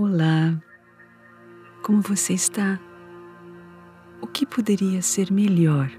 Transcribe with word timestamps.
Olá, 0.00 0.54
como 1.82 2.00
você 2.00 2.32
está? 2.32 2.78
O 4.22 4.28
que 4.28 4.46
poderia 4.46 5.02
ser 5.02 5.28
melhor 5.32 5.90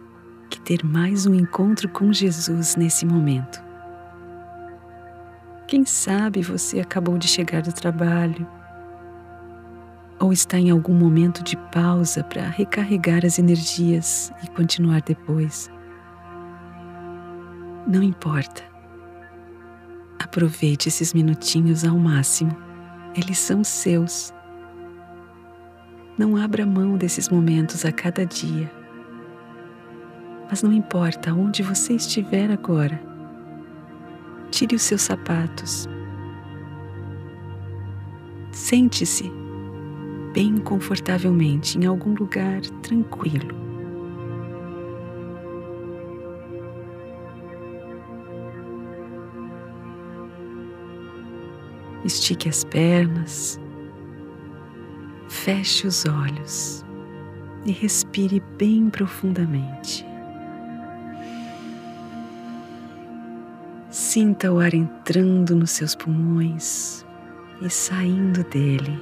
que 0.49 0.57
ter 0.61 0.85
mais 0.85 1.25
um 1.25 1.35
encontro 1.35 1.89
com 1.89 2.13
Jesus 2.13 2.77
nesse 2.77 3.05
momento? 3.05 3.61
Quem 5.67 5.83
sabe 5.83 6.41
você 6.41 6.79
acabou 6.79 7.17
de 7.17 7.27
chegar 7.27 7.61
do 7.61 7.73
trabalho 7.73 8.47
ou 10.17 10.31
está 10.31 10.57
em 10.57 10.69
algum 10.69 10.93
momento 10.93 11.43
de 11.43 11.57
pausa 11.57 12.23
para 12.23 12.47
recarregar 12.47 13.25
as 13.25 13.37
energias 13.37 14.31
e 14.41 14.47
continuar 14.51 15.01
depois. 15.01 15.69
Não 17.85 18.01
importa. 18.01 18.63
Aproveite 20.17 20.87
esses 20.87 21.13
minutinhos 21.13 21.83
ao 21.83 21.97
máximo. 21.97 22.68
Eles 23.19 23.37
são 23.37 23.65
seus. 23.65 24.33
Não 26.17 26.37
abra 26.37 26.65
mão 26.65 26.95
desses 26.95 27.27
momentos 27.27 27.83
a 27.83 27.91
cada 27.91 28.25
dia. 28.25 28.71
Mas 30.49 30.63
não 30.63 30.71
importa 30.71 31.33
onde 31.33 31.61
você 31.61 31.95
estiver 31.95 32.49
agora, 32.49 32.97
tire 34.49 34.73
os 34.73 34.83
seus 34.83 35.01
sapatos. 35.01 35.85
Sente-se 38.53 39.29
bem 40.33 40.57
confortavelmente 40.57 41.77
em 41.77 41.85
algum 41.85 42.13
lugar 42.13 42.61
tranquilo. 42.81 43.68
Estique 52.05 52.47
as 52.47 52.63
pernas, 52.63 53.59
feche 55.27 55.85
os 55.85 56.05
olhos 56.05 56.85
e 57.65 57.71
respire 57.71 58.41
bem 58.57 58.89
profundamente. 58.89 60.05
Sinta 63.89 64.51
o 64.51 64.59
ar 64.59 64.73
entrando 64.73 65.55
nos 65.55 65.71
seus 65.71 65.95
pulmões 65.95 67.05
e 67.61 67.69
saindo 67.69 68.43
dele. 68.45 68.97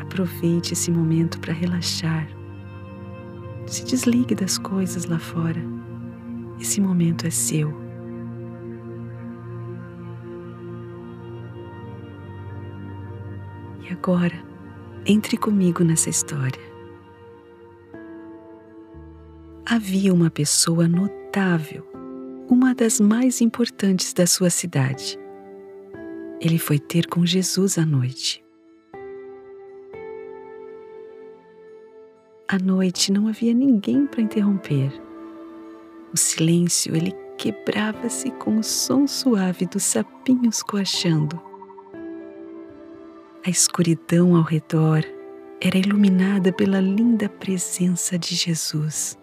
Aproveite 0.00 0.72
esse 0.72 0.90
momento 0.90 1.38
para 1.38 1.52
relaxar. 1.52 2.26
Se 3.66 3.84
desligue 3.84 4.34
das 4.34 4.58
coisas 4.58 5.04
lá 5.04 5.18
fora. 5.18 5.62
Esse 6.58 6.80
momento 6.80 7.26
é 7.26 7.30
seu. 7.30 7.85
Agora, 13.96 14.44
entre 15.06 15.38
comigo 15.38 15.82
nessa 15.82 16.10
história. 16.10 16.60
Havia 19.64 20.12
uma 20.12 20.30
pessoa 20.30 20.86
notável, 20.86 21.82
uma 22.48 22.74
das 22.74 23.00
mais 23.00 23.40
importantes 23.40 24.12
da 24.12 24.26
sua 24.26 24.50
cidade. 24.50 25.18
Ele 26.40 26.58
foi 26.58 26.78
ter 26.78 27.06
com 27.06 27.24
Jesus 27.24 27.78
à 27.78 27.86
noite. 27.86 28.44
À 32.46 32.58
noite 32.58 33.10
não 33.10 33.26
havia 33.26 33.54
ninguém 33.54 34.06
para 34.06 34.20
interromper. 34.20 34.92
O 36.12 36.16
silêncio 36.16 36.94
ele 36.94 37.12
quebrava-se 37.38 38.30
com 38.32 38.58
o 38.58 38.62
som 38.62 39.06
suave 39.06 39.66
dos 39.66 39.82
sapinhos 39.82 40.62
coachando. 40.62 41.45
A 43.46 43.48
escuridão 43.48 44.34
ao 44.34 44.42
redor 44.42 45.04
era 45.60 45.78
iluminada 45.78 46.52
pela 46.52 46.80
linda 46.80 47.28
presença 47.28 48.18
de 48.18 48.34
Jesus. 48.34 49.16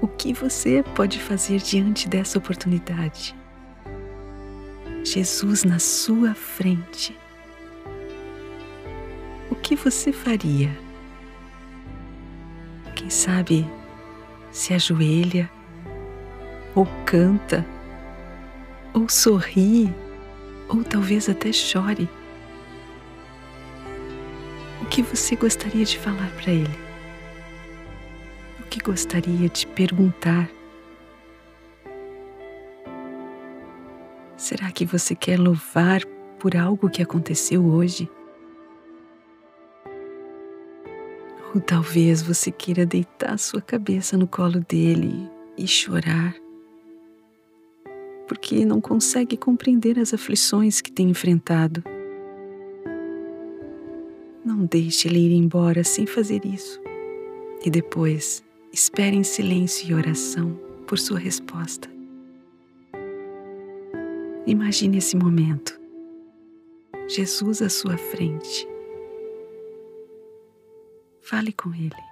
O 0.00 0.06
que 0.06 0.32
você 0.32 0.84
pode 0.94 1.18
fazer 1.18 1.58
diante 1.58 2.08
dessa 2.08 2.38
oportunidade? 2.38 3.34
Jesus 5.02 5.64
na 5.64 5.80
sua 5.80 6.34
frente 6.34 7.18
o 9.50 9.56
que 9.56 9.74
você 9.74 10.12
faria? 10.12 10.70
Quem 12.94 13.10
sabe 13.10 13.68
se 14.52 14.72
ajoelha, 14.72 15.50
ou 16.76 16.86
canta, 17.04 17.66
ou 18.94 19.08
sorri, 19.08 19.92
ou 20.68 20.84
talvez 20.84 21.28
até 21.28 21.52
chore. 21.52 22.08
O 24.82 24.86
que 24.86 25.02
você 25.02 25.34
gostaria 25.34 25.84
de 25.84 25.98
falar 25.98 26.30
para 26.42 26.52
ele? 26.52 26.78
O 28.60 28.62
que 28.64 28.80
gostaria 28.80 29.48
de 29.48 29.66
perguntar? 29.66 30.48
Será 34.36 34.70
que 34.70 34.84
você 34.84 35.14
quer 35.14 35.38
louvar 35.38 36.04
por 36.38 36.56
algo 36.56 36.88
que 36.88 37.02
aconteceu 37.02 37.66
hoje? 37.66 38.08
Ou 41.54 41.60
talvez 41.60 42.22
você 42.22 42.50
queira 42.50 42.86
deitar 42.86 43.38
sua 43.38 43.60
cabeça 43.60 44.16
no 44.16 44.28
colo 44.28 44.60
dele 44.60 45.28
e 45.56 45.66
chorar, 45.66 46.34
porque 48.28 48.64
não 48.64 48.80
consegue 48.80 49.36
compreender 49.36 49.98
as 49.98 50.14
aflições 50.14 50.80
que 50.80 50.92
tem 50.92 51.10
enfrentado. 51.10 51.82
Não 54.44 54.64
deixe 54.66 55.08
ele 55.08 55.18
ir 55.18 55.32
embora 55.32 55.82
sem 55.82 56.06
fazer 56.06 56.44
isso. 56.44 56.80
E 57.64 57.70
depois, 57.70 58.44
espere 58.72 59.16
em 59.16 59.24
silêncio 59.24 59.90
e 59.90 59.94
oração 59.94 60.56
por 60.86 60.98
sua 60.98 61.18
resposta. 61.18 61.90
Imagine 64.46 64.98
esse 64.98 65.16
momento. 65.16 65.78
Jesus 67.08 67.62
à 67.62 67.68
sua 67.68 67.96
frente 67.96 68.68
Fale 71.28 71.52
com 71.52 71.74
Ele. 71.74 72.07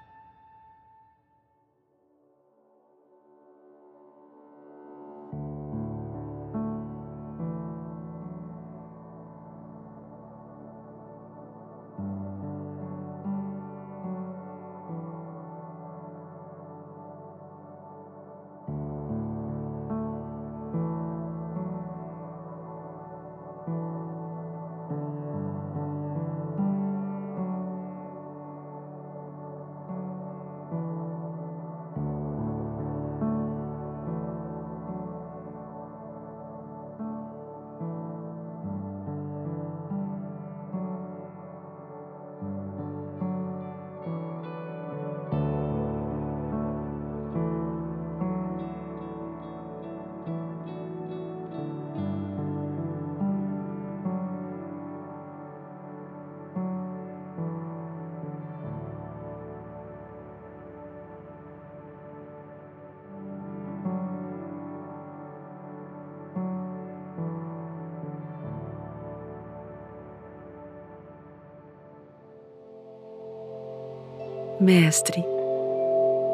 Mestre, 74.60 75.24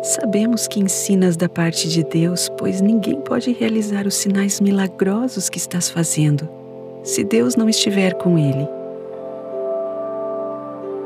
sabemos 0.02 0.66
que 0.68 0.80
ensinas 0.80 1.36
da 1.36 1.48
parte 1.48 1.88
de 1.88 2.02
Deus, 2.04 2.48
pois 2.56 2.80
ninguém 2.80 3.20
pode 3.20 3.52
realizar 3.52 4.06
os 4.06 4.14
sinais 4.14 4.60
milagrosos 4.60 5.48
que 5.48 5.58
estás 5.58 5.88
fazendo 5.88 6.48
se 7.02 7.24
Deus 7.24 7.56
não 7.56 7.68
estiver 7.68 8.14
com 8.14 8.38
ele. 8.38 8.68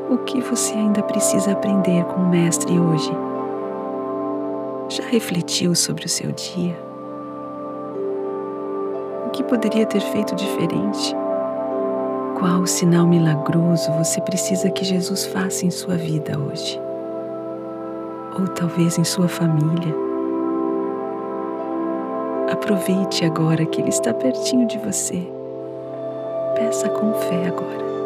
O 0.09 0.19
que 0.19 0.39
você 0.41 0.73
ainda 0.73 1.01
precisa 1.01 1.51
aprender 1.51 2.05
com 2.05 2.21
o 2.21 2.29
Mestre 2.29 2.79
hoje? 2.79 3.11
Já 4.89 5.03
refletiu 5.07 5.73
sobre 5.73 6.05
o 6.05 6.09
seu 6.09 6.31
dia? 6.31 6.87
que 9.37 9.43
poderia 9.43 9.85
ter 9.85 10.01
feito 10.01 10.35
diferente? 10.35 11.15
Qual 12.39 12.65
sinal 12.65 13.05
milagroso 13.05 13.91
você 13.91 14.19
precisa 14.19 14.71
que 14.71 14.83
Jesus 14.83 15.27
faça 15.27 15.63
em 15.63 15.69
sua 15.69 15.95
vida 15.95 16.39
hoje? 16.39 16.86
Ou 18.39 18.47
talvez 18.47 18.99
em 18.99 19.03
sua 19.03 19.27
família? 19.27 19.95
Aproveite 22.51 23.25
agora 23.25 23.65
que 23.65 23.81
Ele 23.81 23.89
está 23.89 24.13
pertinho 24.13 24.67
de 24.67 24.77
você. 24.77 25.27
Peça 26.55 26.87
com 26.89 27.13
fé 27.13 27.47
agora. 27.47 27.96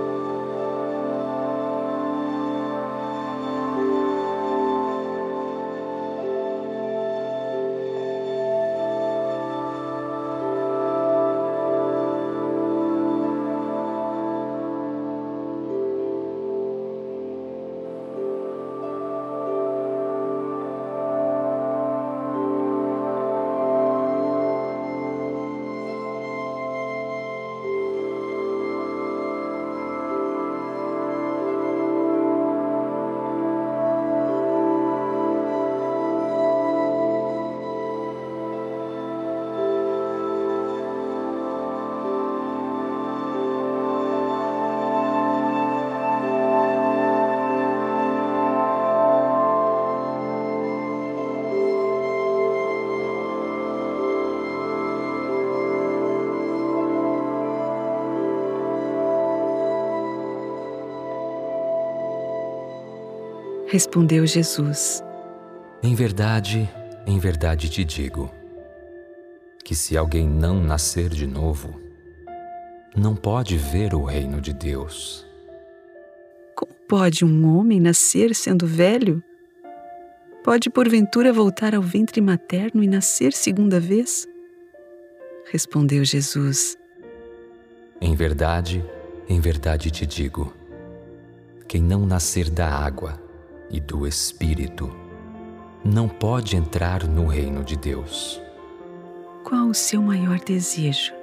Respondeu 63.72 64.28
Jesus: 64.28 65.02
Em 65.82 65.96
verdade, 65.96 66.70
em 67.08 67.18
verdade 67.18 67.70
te 67.70 67.86
digo, 67.86 68.30
que 69.64 69.74
se 69.74 69.96
alguém 69.96 70.28
não 70.28 70.62
nascer 70.62 71.08
de 71.08 71.26
novo, 71.26 71.80
não 72.94 73.16
pode 73.16 73.56
ver 73.56 73.94
o 73.94 74.04
reino 74.04 74.42
de 74.42 74.52
Deus. 74.52 75.26
Como 76.54 76.74
pode 76.86 77.24
um 77.24 77.48
homem 77.58 77.80
nascer 77.80 78.36
sendo 78.36 78.68
velho? 78.68 79.24
Pode 80.44 80.70
porventura 80.70 81.32
voltar 81.32 81.74
ao 81.74 81.82
ventre 81.82 82.20
materno 82.20 82.84
e 82.84 82.88
nascer 82.88 83.32
segunda 83.32 83.80
vez? 83.80 84.28
Respondeu 85.50 86.04
Jesus: 86.04 86.78
Em 88.02 88.16
verdade, 88.16 88.84
em 89.30 89.40
verdade 89.40 89.90
te 89.90 90.06
digo, 90.06 90.54
quem 91.70 91.82
não 91.82 92.06
nascer 92.06 92.50
da 92.50 92.68
água 92.68 93.31
e 93.72 93.80
do 93.80 94.06
Espírito, 94.06 94.94
não 95.84 96.08
pode 96.08 96.56
entrar 96.56 97.08
no 97.08 97.26
reino 97.26 97.64
de 97.64 97.76
Deus. 97.76 98.42
Qual 99.44 99.68
o 99.68 99.74
seu 99.74 100.02
maior 100.02 100.40
desejo? 100.40 101.14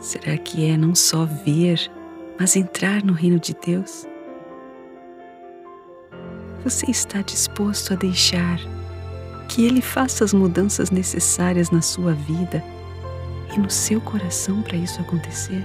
Será 0.00 0.36
que 0.36 0.66
é 0.68 0.76
não 0.76 0.94
só 0.94 1.24
ver, 1.24 1.90
mas 2.38 2.56
entrar 2.56 3.02
no 3.04 3.12
reino 3.12 3.38
de 3.38 3.54
Deus? 3.54 4.06
Você 6.64 6.90
está 6.90 7.20
disposto 7.22 7.92
a 7.92 7.96
deixar 7.96 8.58
que 9.48 9.64
Ele 9.64 9.80
faça 9.80 10.24
as 10.24 10.32
mudanças 10.32 10.90
necessárias 10.90 11.70
na 11.70 11.82
sua 11.82 12.14
vida 12.14 12.64
e 13.54 13.58
no 13.58 13.70
seu 13.70 14.00
coração 14.00 14.62
para 14.62 14.76
isso 14.76 15.00
acontecer? 15.00 15.62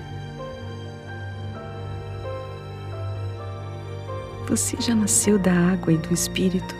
Você 4.49 4.75
já 4.81 4.95
nasceu 4.95 5.37
da 5.37 5.53
água 5.53 5.93
e 5.93 5.97
do 5.97 6.11
Espírito. 6.11 6.73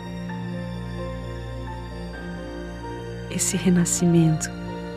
Esse 3.30 3.56
renascimento, 3.56 4.50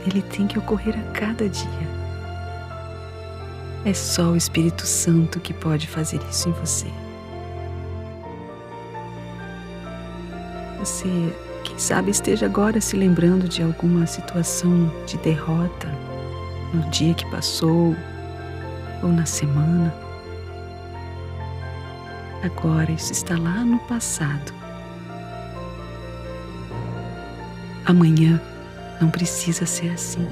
ele 0.07 0.23
tem 0.23 0.47
que 0.47 0.57
ocorrer 0.57 0.97
a 0.97 1.11
cada 1.11 1.47
dia. 1.47 1.87
É 3.85 3.93
só 3.93 4.31
o 4.31 4.35
Espírito 4.35 4.87
Santo 4.87 5.39
que 5.39 5.53
pode 5.53 5.87
fazer 5.87 6.19
isso 6.31 6.49
em 6.49 6.51
você. 6.53 6.87
Você, 10.79 11.07
quem 11.63 11.77
sabe, 11.77 12.09
esteja 12.09 12.47
agora 12.47 12.81
se 12.81 12.97
lembrando 12.97 13.47
de 13.47 13.61
alguma 13.61 14.07
situação 14.07 14.91
de 15.05 15.15
derrota 15.19 15.87
no 16.73 16.89
dia 16.89 17.13
que 17.13 17.29
passou 17.29 17.95
ou 19.03 19.09
na 19.09 19.27
semana. 19.27 20.02
Agora 22.44 22.92
isso 22.92 23.13
está 23.13 23.38
lá 23.38 23.63
no 23.63 23.80
passado. 23.80 24.54
Amanhã 27.86 28.42
não 29.00 29.10
precisa 29.10 29.66
ser 29.66 29.92
assim. 29.92 30.28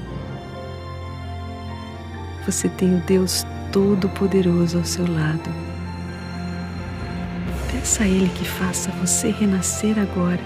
Você 2.44 2.68
tem 2.68 2.96
o 2.96 3.00
Deus 3.06 3.46
Todo-Poderoso 3.72 4.76
ao 4.76 4.84
seu 4.84 5.10
lado. 5.10 5.48
Peça 7.70 8.04
a 8.04 8.06
Ele 8.06 8.28
que 8.34 8.44
faça 8.44 8.90
você 8.90 9.30
renascer 9.30 9.98
agora. 9.98 10.40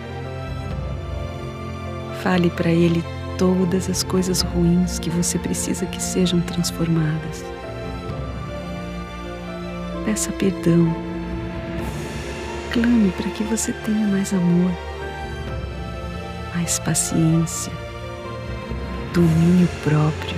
Fale 2.23 2.49
para 2.51 2.71
Ele 2.71 3.03
todas 3.37 3.91
as 3.91 4.05
coisas 4.05 4.41
ruins 4.41 5.01
que 5.01 5.11
você 5.11 5.37
precisa 5.37 5.85
que 5.87 6.01
sejam 6.01 6.41
transformadas. 6.43 7.45
Peça 10.05 10.31
perdão 10.31 11.16
clame 12.77 13.11
para 13.13 13.31
que 13.31 13.43
você 13.45 13.73
tenha 13.73 14.07
mais 14.07 14.35
amor, 14.35 14.71
mais 16.55 16.79
paciência, 16.79 17.73
domínio 19.15 19.67
próprio, 19.83 20.37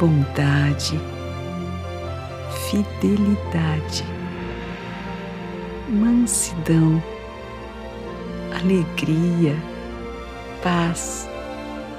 bondade, 0.00 1.00
fidelidade, 2.68 4.04
mansidão, 5.88 7.00
alegria, 8.60 9.54
paz, 10.60 11.28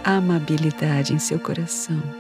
amabilidade 0.03 1.13
em 1.13 1.19
seu 1.19 1.39
coração. 1.39 2.18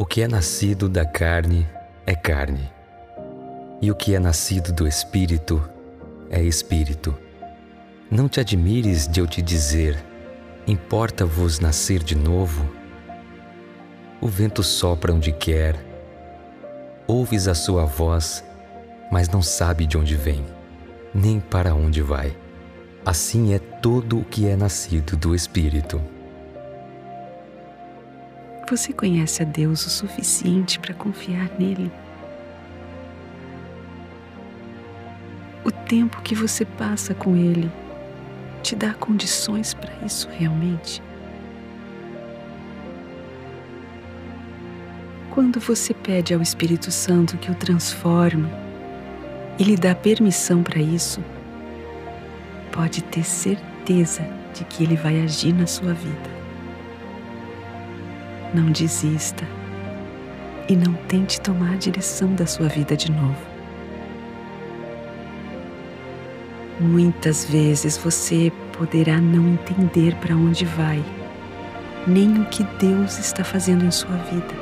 O 0.00 0.06
que 0.06 0.22
é 0.22 0.28
nascido 0.28 0.88
da 0.88 1.04
carne 1.04 1.68
é 2.06 2.14
carne, 2.14 2.70
e 3.82 3.90
o 3.90 3.96
que 3.96 4.14
é 4.14 4.20
nascido 4.20 4.72
do 4.72 4.86
espírito 4.86 5.60
é 6.30 6.40
espírito. 6.40 7.18
Não 8.08 8.28
te 8.28 8.38
admires 8.38 9.08
de 9.08 9.18
eu 9.18 9.26
te 9.26 9.42
dizer: 9.42 9.98
importa-vos 10.68 11.58
nascer 11.58 12.00
de 12.00 12.14
novo? 12.14 12.64
O 14.20 14.28
vento 14.28 14.62
sopra 14.62 15.12
onde 15.12 15.32
quer, 15.32 15.74
ouves 17.08 17.48
a 17.48 17.54
sua 17.56 17.84
voz, 17.84 18.44
mas 19.10 19.28
não 19.28 19.42
sabe 19.42 19.84
de 19.84 19.98
onde 19.98 20.14
vem, 20.14 20.44
nem 21.12 21.40
para 21.40 21.74
onde 21.74 22.02
vai. 22.02 22.36
Assim 23.04 23.52
é 23.52 23.58
todo 23.58 24.20
o 24.20 24.24
que 24.24 24.46
é 24.46 24.54
nascido 24.54 25.16
do 25.16 25.34
Espírito. 25.34 26.00
Você 28.70 28.92
conhece 28.92 29.42
a 29.42 29.46
Deus 29.46 29.86
o 29.86 29.88
suficiente 29.88 30.78
para 30.78 30.92
confiar 30.92 31.48
nele? 31.58 31.90
O 35.64 35.70
tempo 35.70 36.20
que 36.20 36.34
você 36.34 36.66
passa 36.66 37.14
com 37.14 37.34
Ele 37.34 37.72
te 38.62 38.76
dá 38.76 38.92
condições 38.92 39.72
para 39.72 39.90
isso 40.04 40.28
realmente? 40.28 41.02
Quando 45.30 45.58
você 45.58 45.94
pede 45.94 46.34
ao 46.34 46.42
Espírito 46.42 46.90
Santo 46.90 47.38
que 47.38 47.50
o 47.50 47.54
transforme 47.54 48.50
e 49.58 49.64
lhe 49.64 49.76
dá 49.76 49.94
permissão 49.94 50.62
para 50.62 50.78
isso, 50.78 51.24
pode 52.70 53.02
ter 53.04 53.24
certeza 53.24 54.28
de 54.52 54.62
que 54.64 54.84
ele 54.84 54.96
vai 54.96 55.22
agir 55.22 55.54
na 55.54 55.66
sua 55.66 55.94
vida. 55.94 56.37
Não 58.54 58.70
desista. 58.70 59.44
E 60.68 60.76
não 60.76 60.92
tente 61.08 61.40
tomar 61.40 61.72
a 61.72 61.76
direção 61.76 62.34
da 62.34 62.46
sua 62.46 62.68
vida 62.68 62.96
de 62.96 63.10
novo. 63.10 63.46
Muitas 66.80 67.44
vezes 67.44 67.96
você 67.96 68.52
poderá 68.76 69.20
não 69.20 69.48
entender 69.48 70.14
para 70.16 70.36
onde 70.36 70.64
vai, 70.64 71.02
nem 72.06 72.40
o 72.40 72.44
que 72.46 72.62
Deus 72.78 73.18
está 73.18 73.42
fazendo 73.42 73.84
em 73.84 73.90
sua 73.90 74.16
vida. 74.16 74.54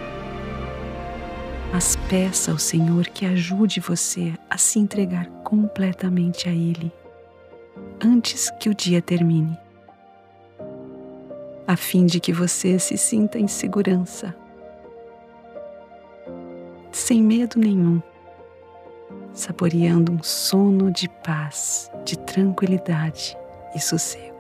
Mas 1.72 1.96
peça 2.08 2.52
ao 2.52 2.58
Senhor 2.58 3.06
que 3.08 3.26
ajude 3.26 3.80
você 3.80 4.32
a 4.48 4.56
se 4.56 4.78
entregar 4.78 5.26
completamente 5.44 6.48
a 6.48 6.52
Ele 6.52 6.90
antes 8.02 8.50
que 8.60 8.68
o 8.68 8.74
dia 8.74 9.02
termine, 9.02 9.56
a 11.66 11.76
fim 11.76 12.06
de 12.06 12.20
que 12.20 12.32
você 12.32 12.78
se 12.78 12.96
sinta 12.96 13.38
em 13.38 13.48
segurança, 13.48 14.34
sem 16.92 17.22
medo 17.22 17.58
nenhum, 17.58 18.00
saboreando 19.32 20.12
um 20.12 20.22
sono 20.22 20.90
de 20.90 21.08
paz, 21.08 21.90
de 22.04 22.18
tranquilidade 22.18 23.36
e 23.74 23.80
sossego. 23.80 24.35